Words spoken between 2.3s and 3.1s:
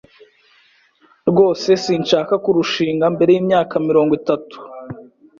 kurushinga